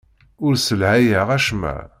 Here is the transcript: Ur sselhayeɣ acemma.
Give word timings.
Ur 0.45 0.53
sselhayeɣ 0.57 1.27
acemma. 1.37 1.75